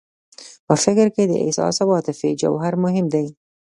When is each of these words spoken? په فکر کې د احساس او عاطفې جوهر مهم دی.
په 0.67 0.73
فکر 0.83 1.07
کې 1.15 1.23
د 1.27 1.33
احساس 1.45 1.75
او 1.83 1.89
عاطفې 1.95 2.29
جوهر 2.41 2.73
مهم 2.83 3.05
دی. 3.13 3.25